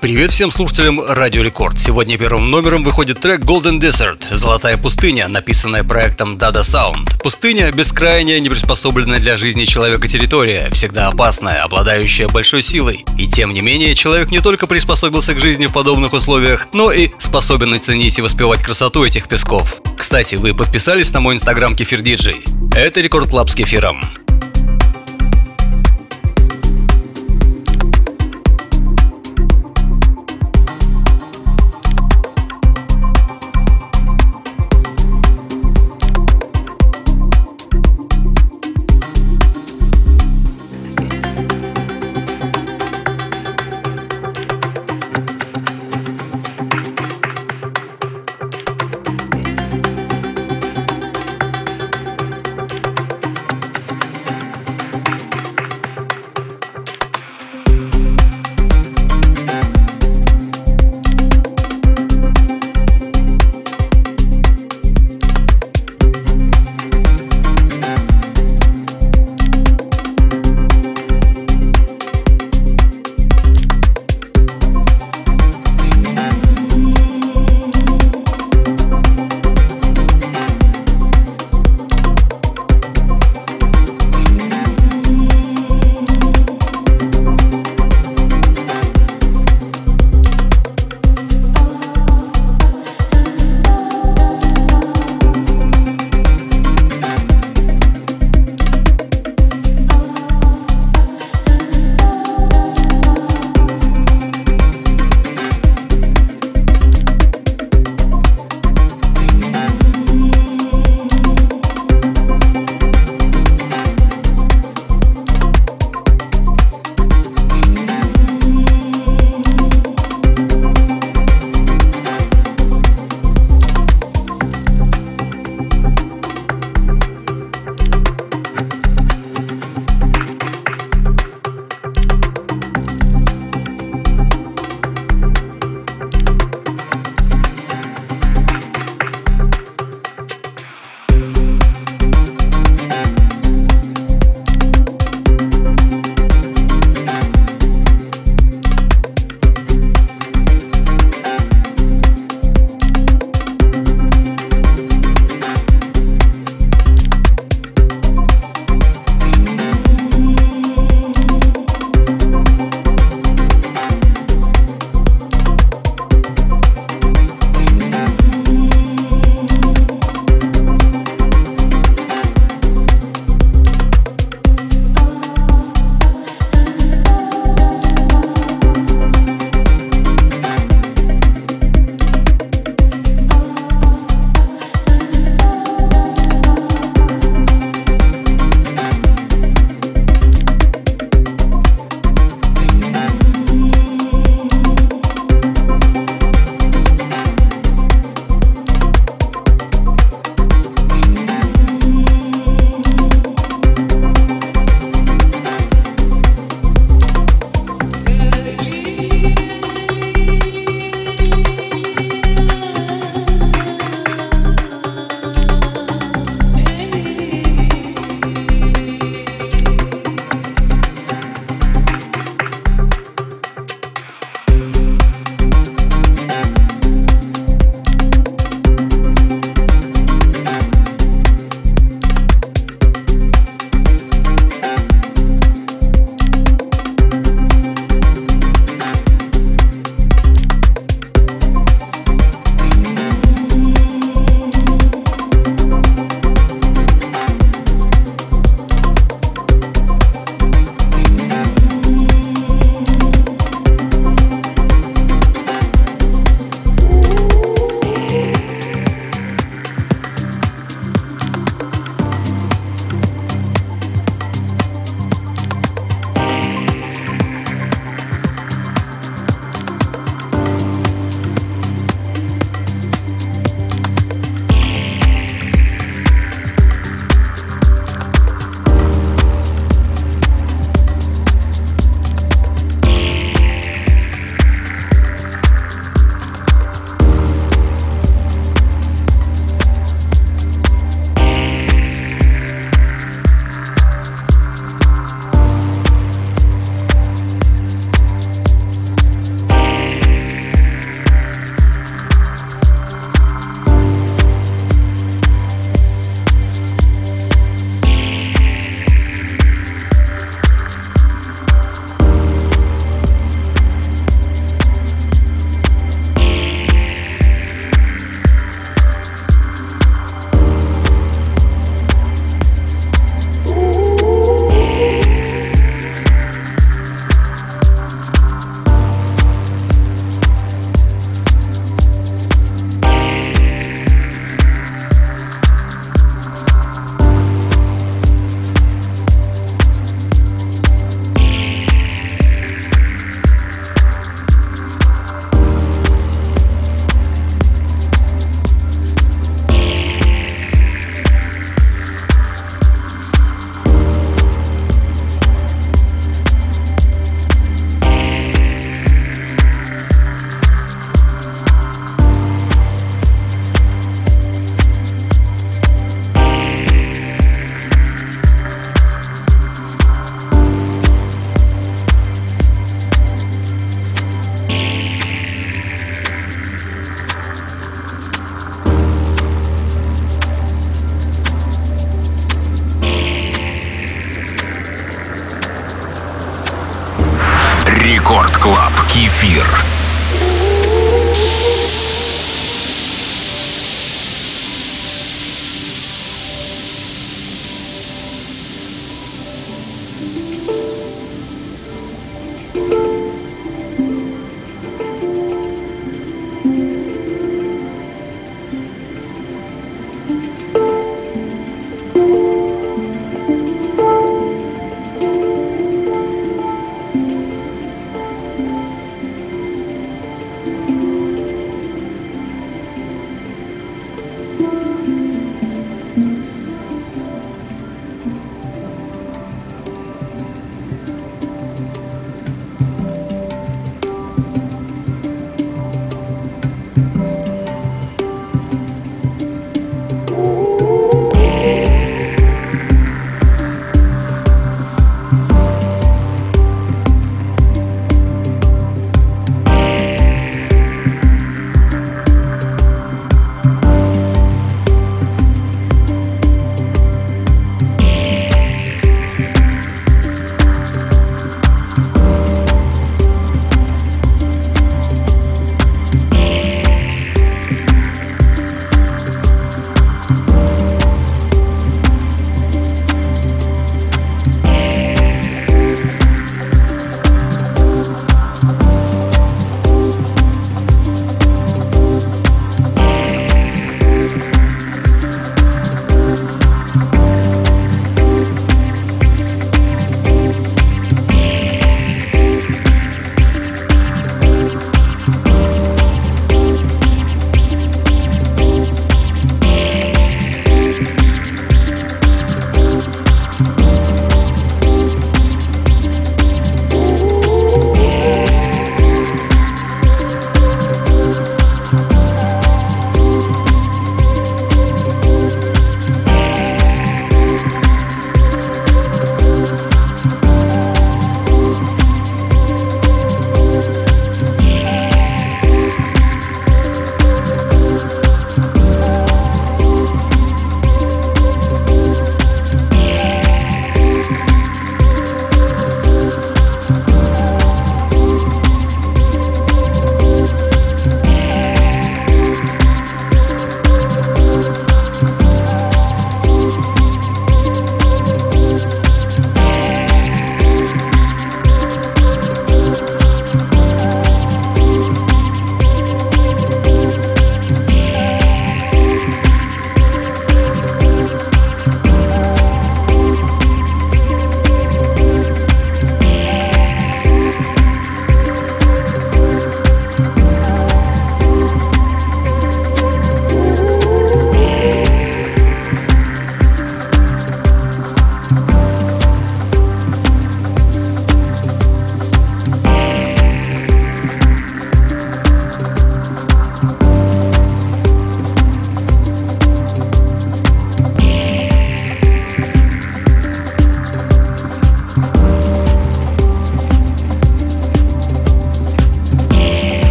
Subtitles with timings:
[0.00, 1.76] Привет всем слушателям Радио Рекорд.
[1.76, 7.20] Сегодня первым номером выходит трек Golden Desert «Золотая пустыня», написанная проектом Dada Sound.
[7.20, 13.04] Пустыня– бескрайняя, неприспособленная для жизни человека территория, всегда опасная, обладающая большой силой.
[13.18, 17.10] И тем не менее, человек не только приспособился к жизни в подобных условиях, но и
[17.18, 19.82] способен оценить и воспевать красоту этих песков.
[19.98, 22.44] Кстати, вы подписались на мой инстаграм Кефир Диджей?
[22.72, 24.00] Это Рекорд Клаб с кефиром.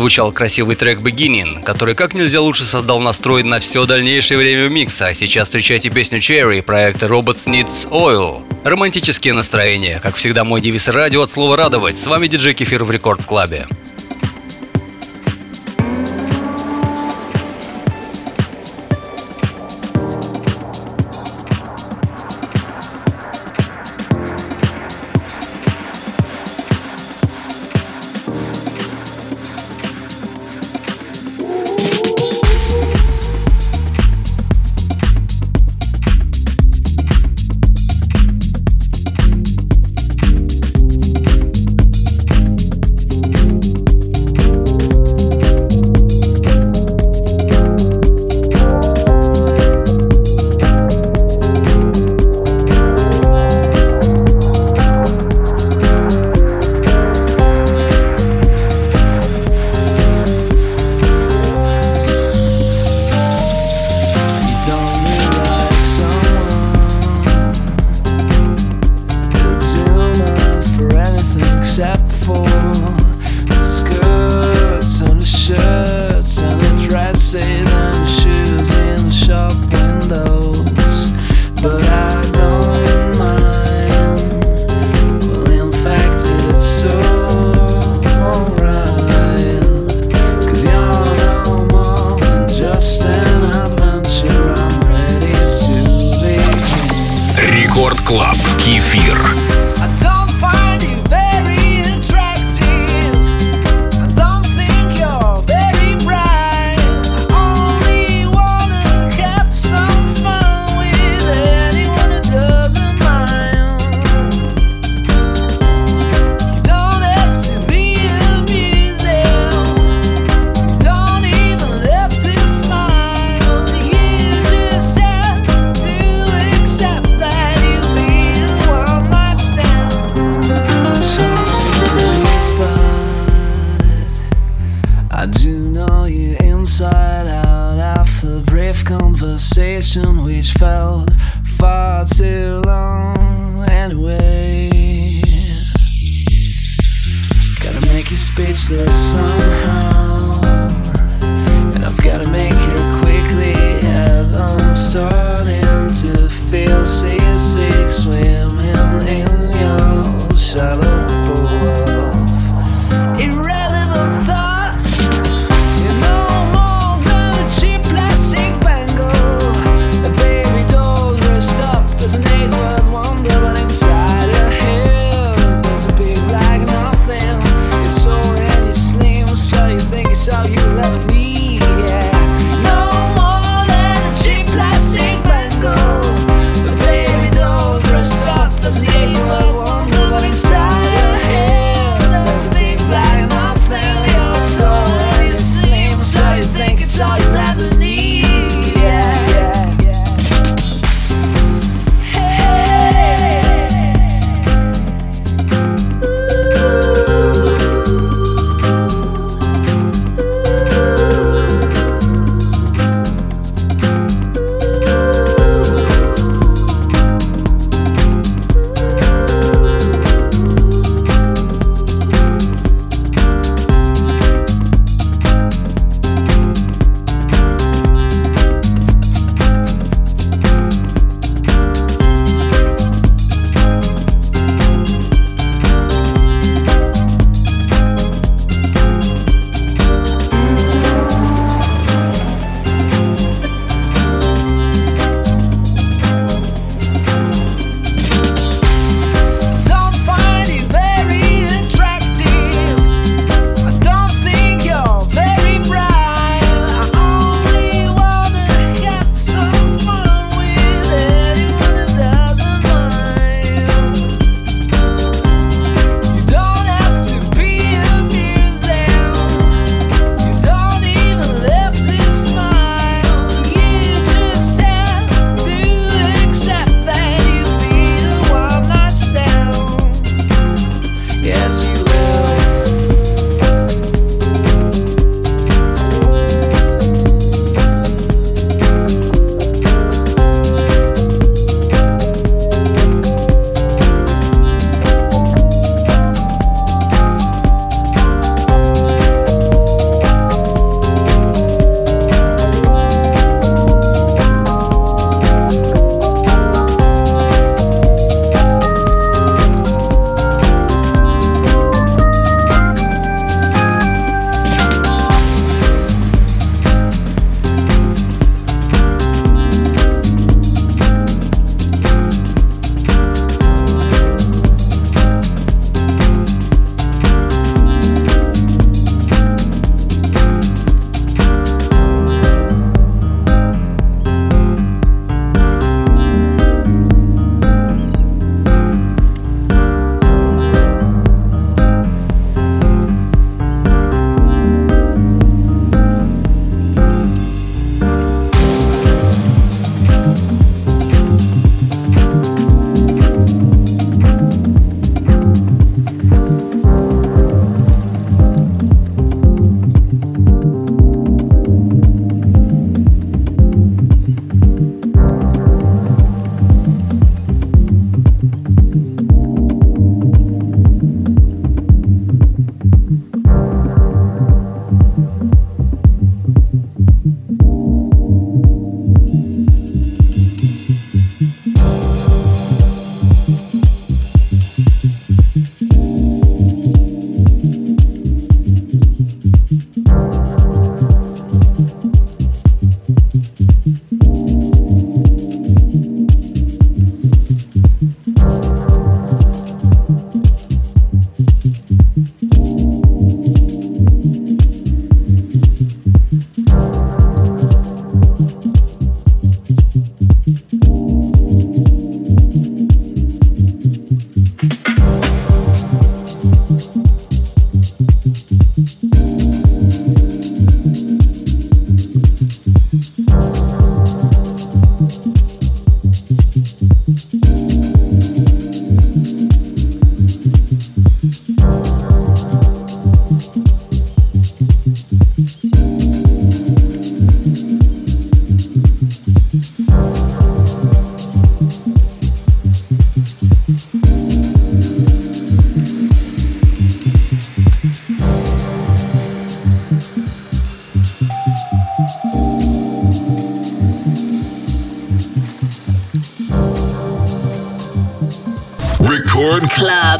[0.00, 5.08] Озвучал красивый трек Beginning, который как нельзя лучше создал настрой на все дальнейшее время микса.
[5.08, 8.42] А сейчас встречайте песню Cherry проекта Robots Needs Oil.
[8.64, 10.00] Романтические настроения.
[10.02, 11.98] Как всегда, мой девиз радио от слова радовать.
[11.98, 13.68] С вами диджей Кефир в Рекорд Клабе.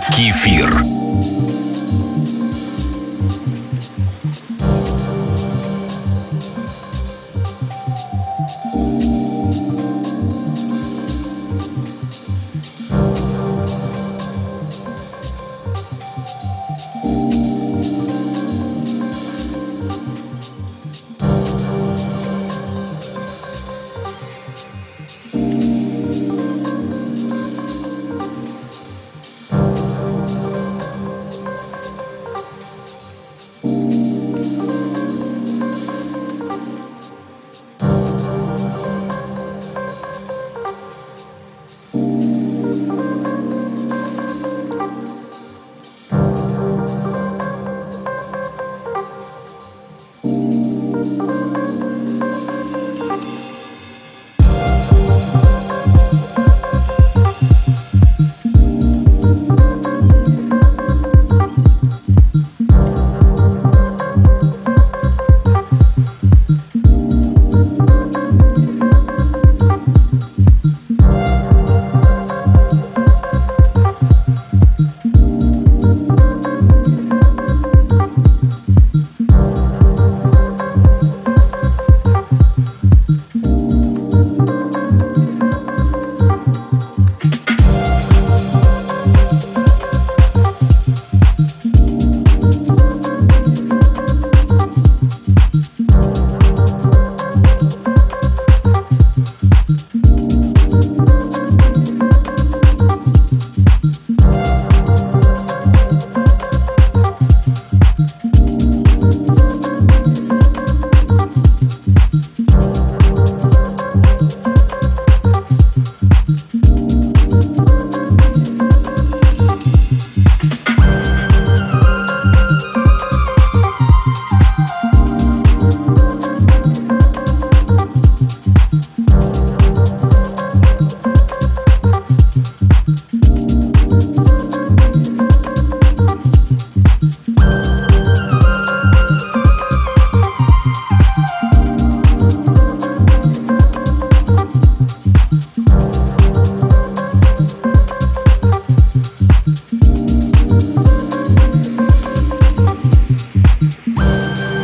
[0.08, 0.80] Кефир.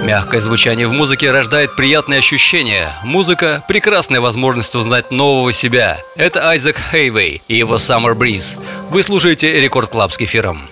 [0.07, 2.97] Мягкое звучание в музыке рождает приятные ощущения.
[3.03, 5.99] Музыка– прекрасная возможность узнать нового себя.
[6.15, 8.57] Это Айзек Хейвей и его Summer Breeze.
[8.89, 10.69] Вы слушаете Record Club с кефиром.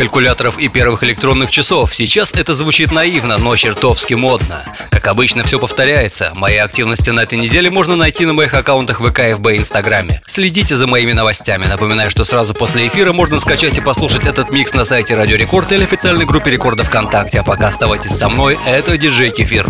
[0.00, 1.94] Калькуляторов и первых электронных часов.
[1.94, 4.64] Сейчас это звучит наивно, но чертовски модно.
[4.88, 6.32] Как обычно, все повторяется.
[6.36, 10.22] Мои активности на этой неделе можно найти на моих аккаунтах ВК, ФБ и Инстаграме.
[10.24, 11.66] Следите за моими новостями.
[11.66, 15.70] Напоминаю, что сразу после эфира можно скачать и послушать этот микс на сайте Радио Рекорд
[15.70, 17.40] или официальной группе Рекорда ВКонтакте.
[17.40, 19.66] А пока оставайтесь со мной, это диджей Кефир.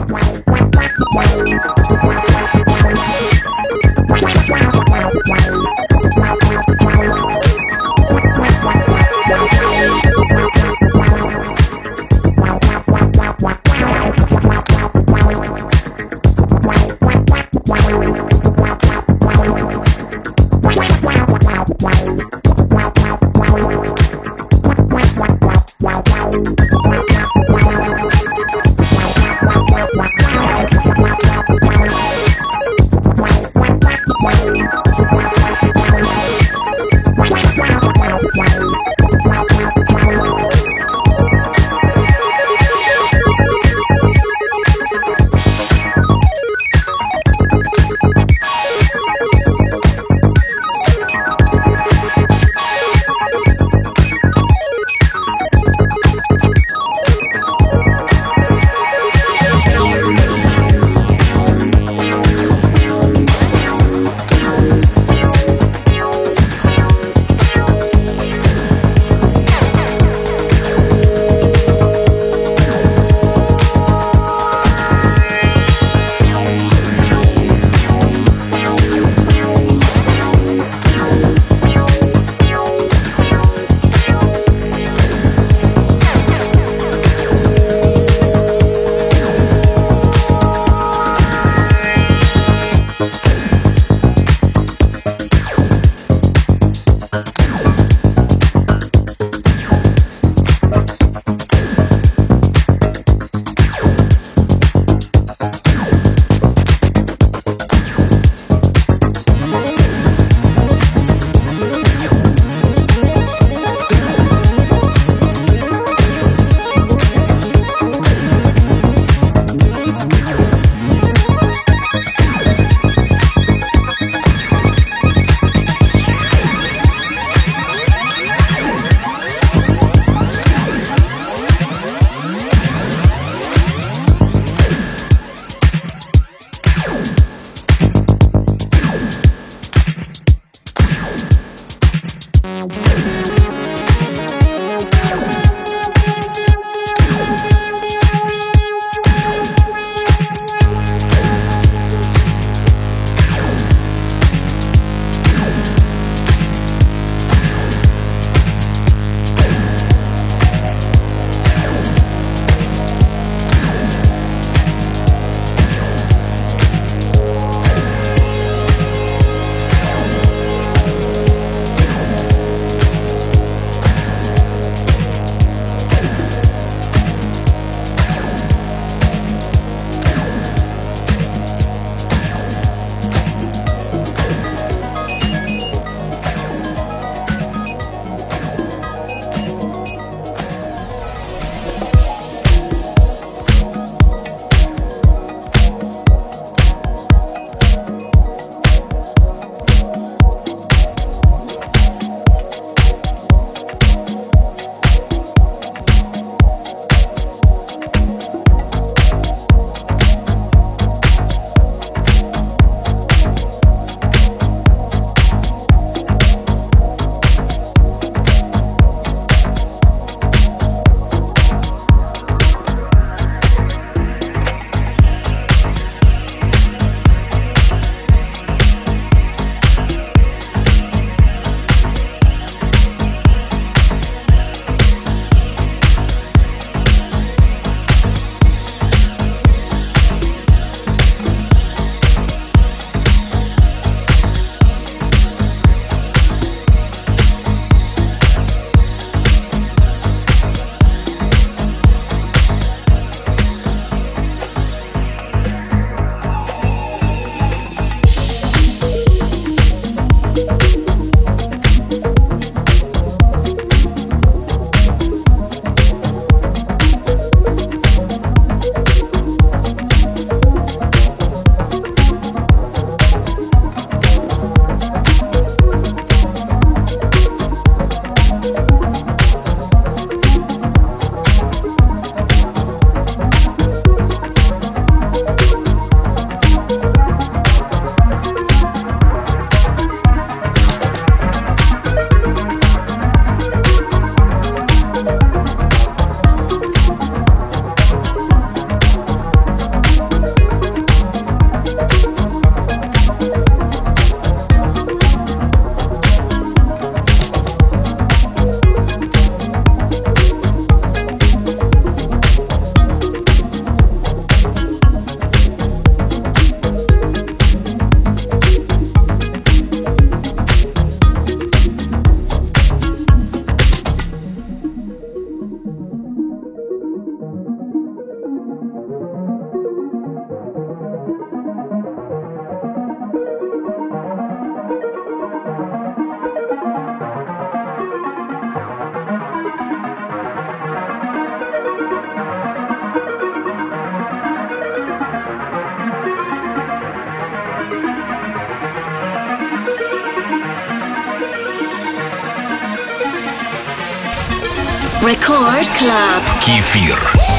[355.02, 356.23] Record Club.
[356.41, 357.38] Кефир.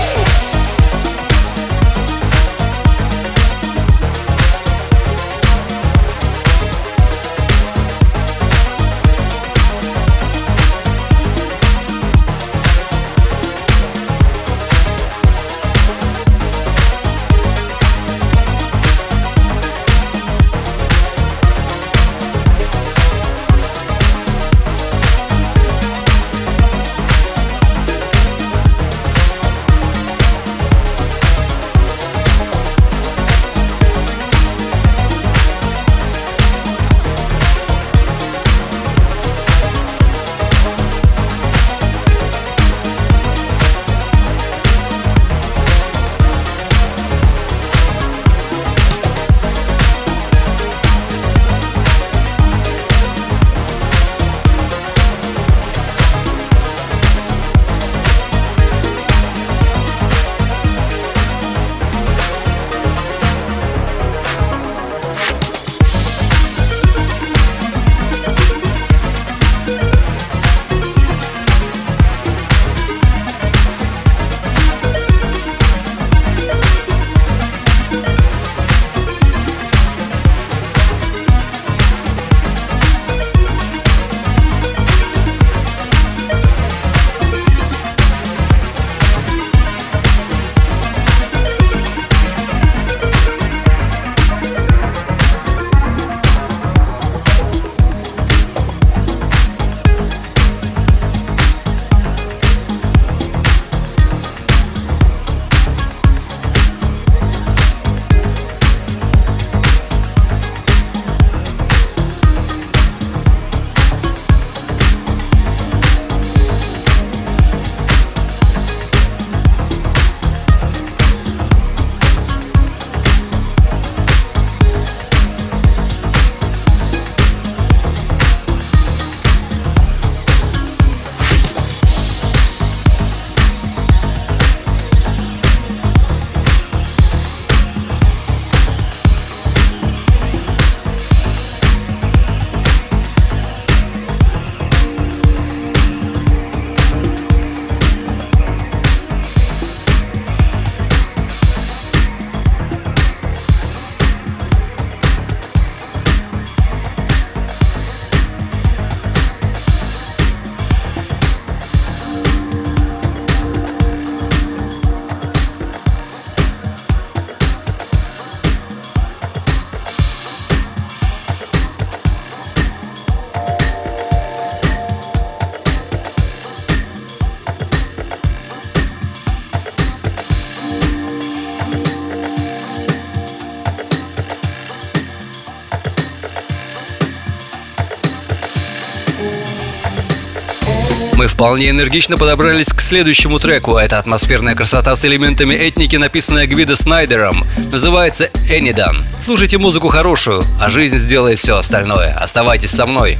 [191.52, 193.76] Вполне энергично подобрались к следующему треку.
[193.76, 197.44] Это атмосферная красота с элементами этники, написанная Гвидо Снайдером.
[197.70, 199.04] Называется «Энидан».
[199.20, 202.14] Слушайте музыку хорошую, а жизнь сделает все остальное.
[202.14, 203.18] Оставайтесь со мной.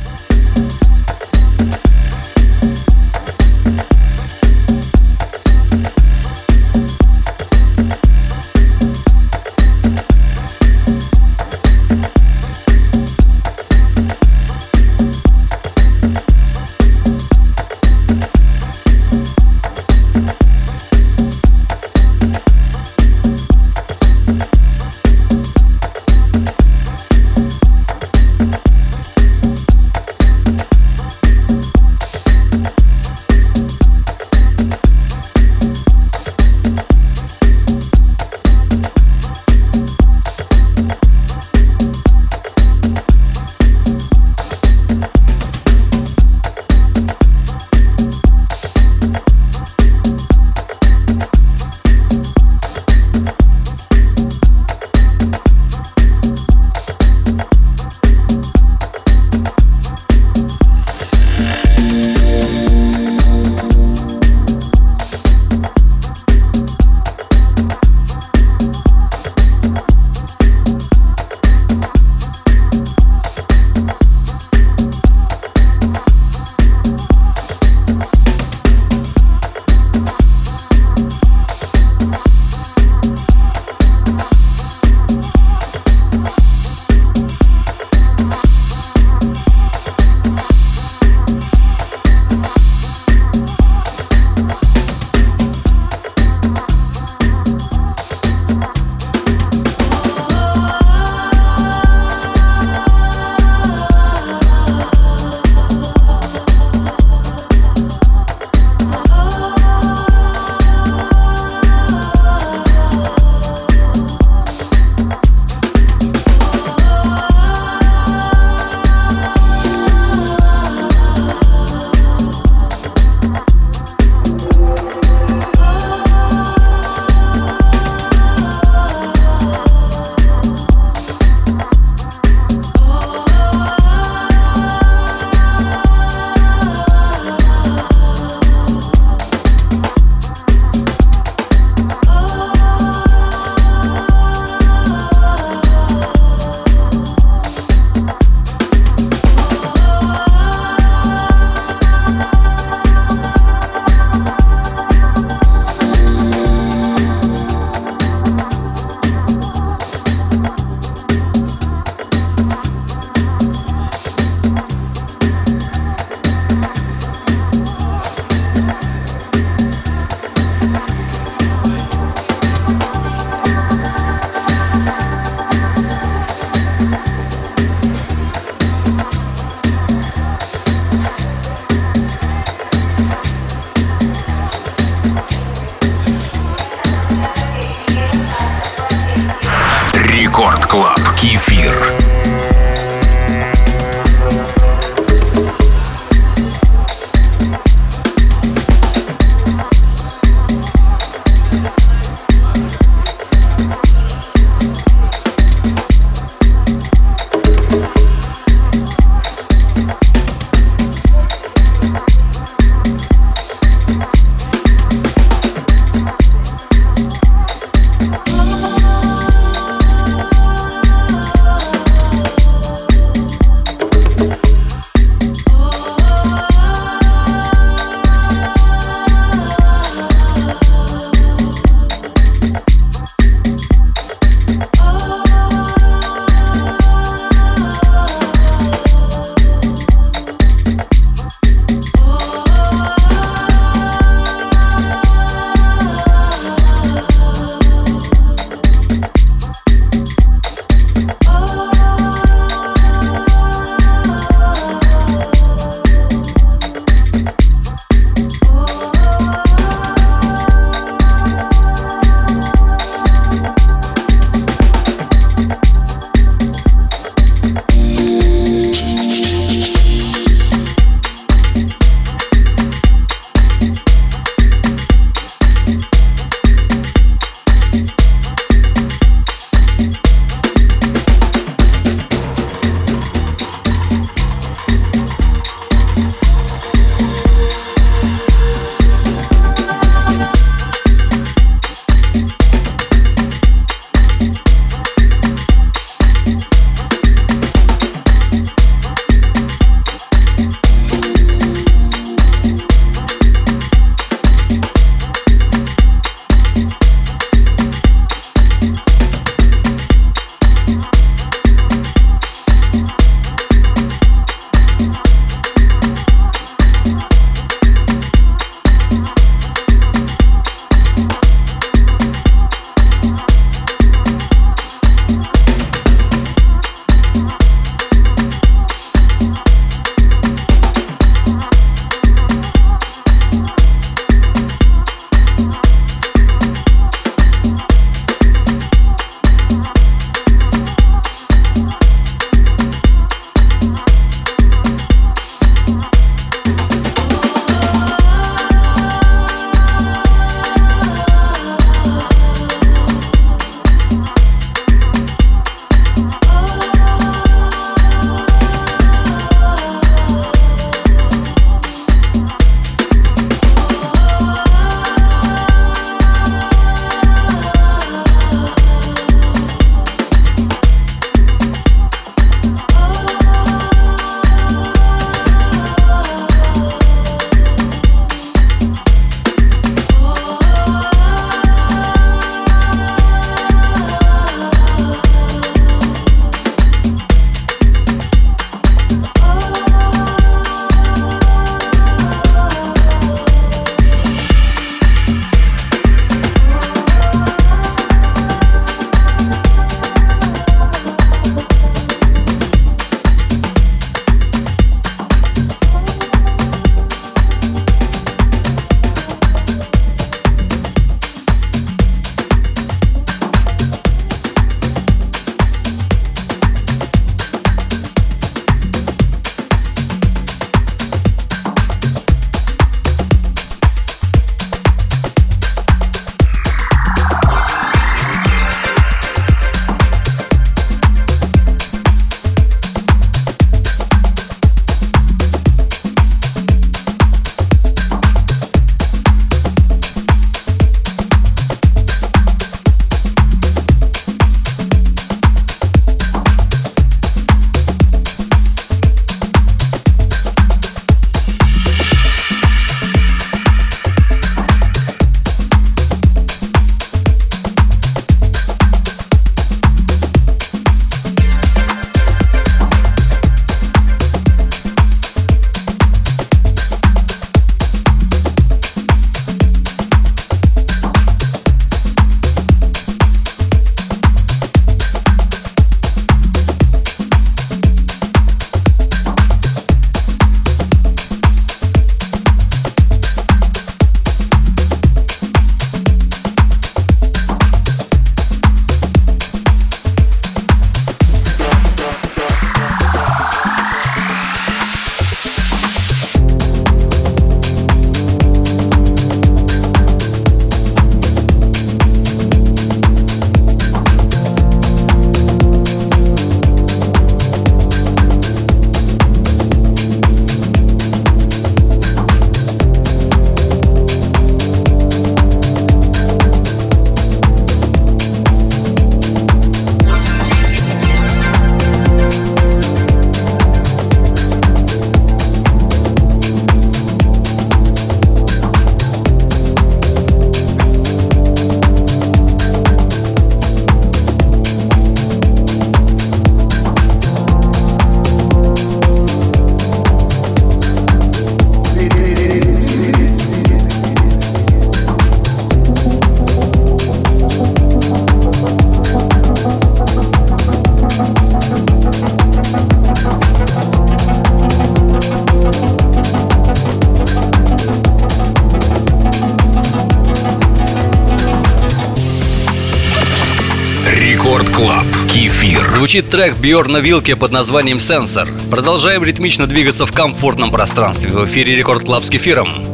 [565.92, 568.26] Звучит трек Бьорна Вилке под названием «Сенсор».
[568.50, 572.71] Продолжаем ритмично двигаться в комфортном пространстве в эфире Record Club с кефиром.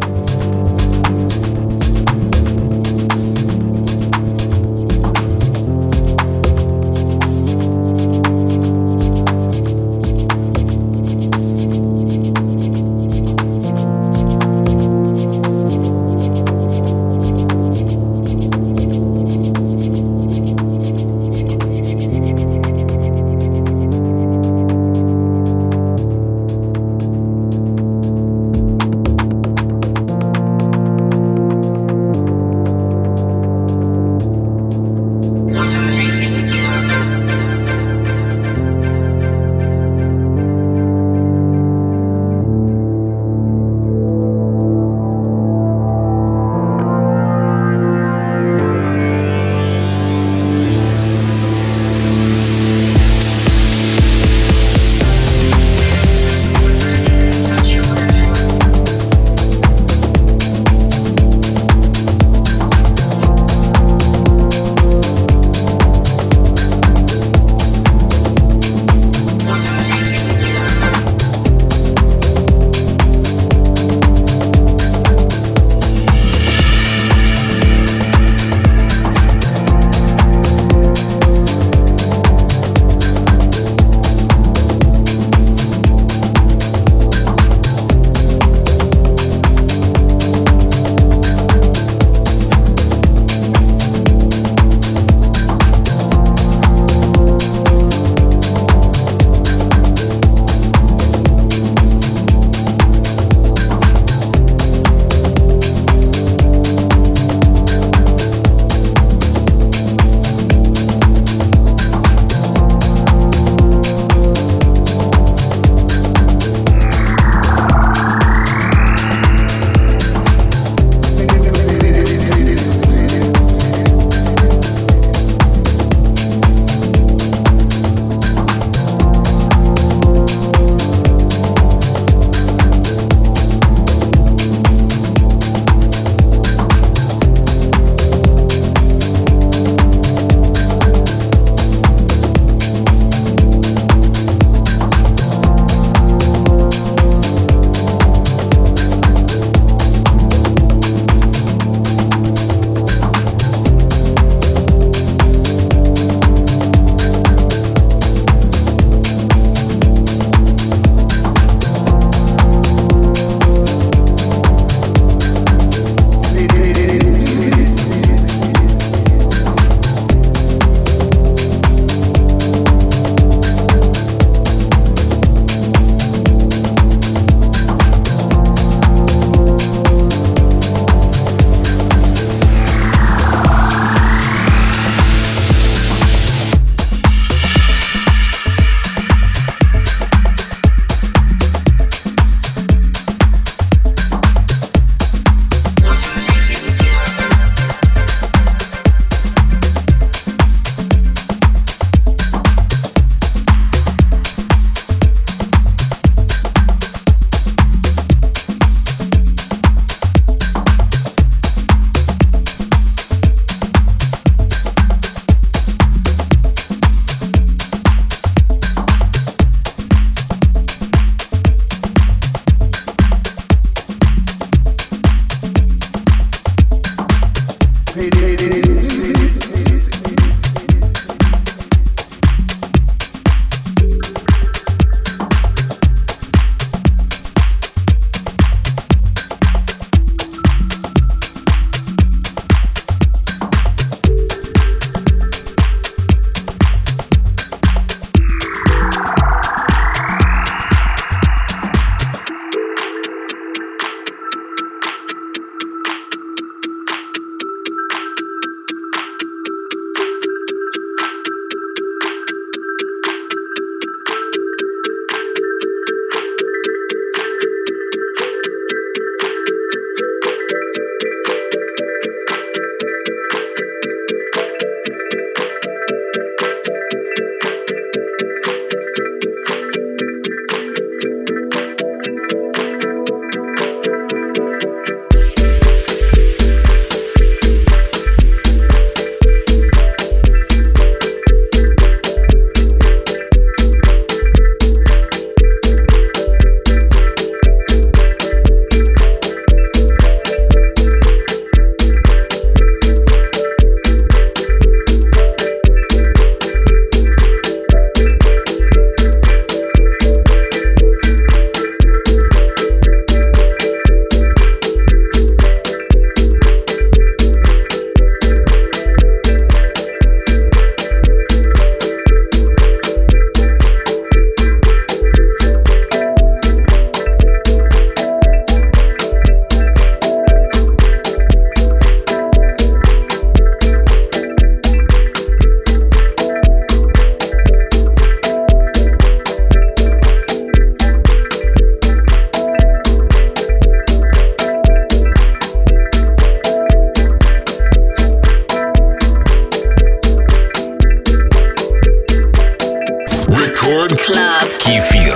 [354.08, 354.48] club.
[354.60, 355.07] Kifi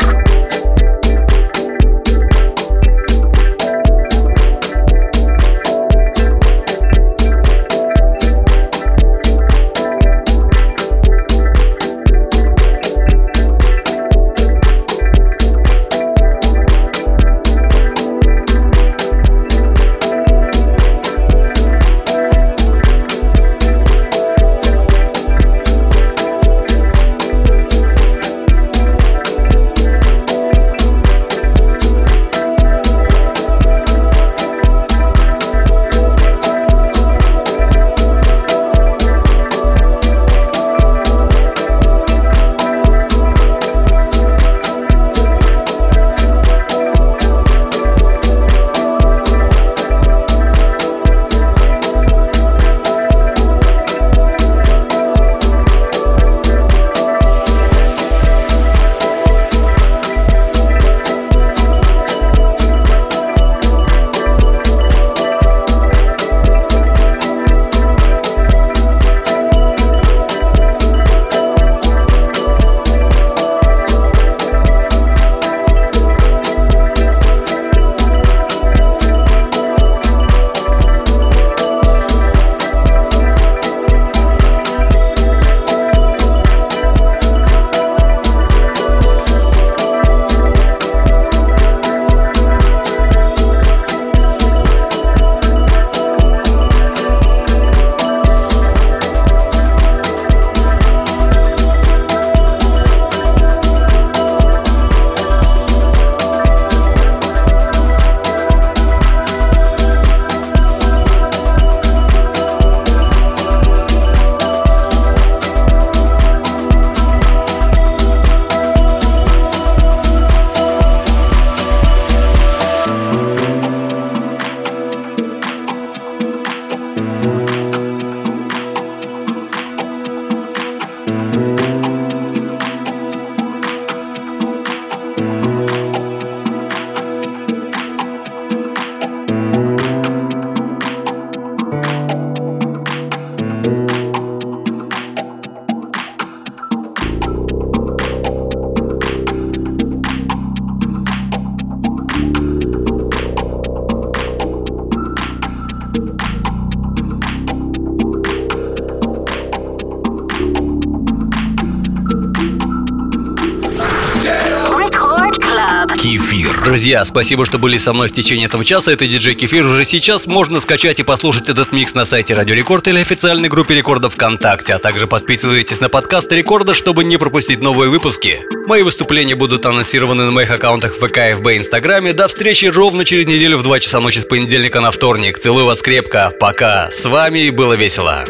[166.72, 168.93] Друзья, спасибо, что были со мной в течение этого часа.
[168.93, 169.65] Это диджей Кефир.
[169.65, 173.76] Уже сейчас можно скачать и послушать этот микс на сайте Радио Рекорд или официальной группе
[173.76, 174.76] Рекорда ВКонтакте.
[174.76, 178.43] А также подписывайтесь на подкаст Рекорда, чтобы не пропустить новые выпуски.
[178.67, 182.13] Мои выступления будут анонсированы на моих аккаунтах ВК, ФБ и Инстаграме.
[182.13, 185.39] До встречи ровно через неделю в 2 часа ночи с понедельника на вторник.
[185.39, 186.32] Целую вас крепко.
[186.39, 186.89] Пока.
[186.89, 188.24] С вами было весело.